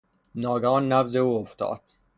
ناگهان 0.35 0.93
نبض 0.93 1.15
او 1.15 1.37
افتاد. 1.37 1.81